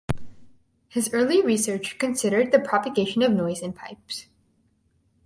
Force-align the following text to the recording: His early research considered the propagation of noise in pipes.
His 0.89 1.13
early 1.13 1.43
research 1.43 1.99
considered 1.99 2.51
the 2.51 2.59
propagation 2.59 3.21
of 3.21 3.33
noise 3.33 3.61
in 3.61 3.71
pipes. 3.71 4.25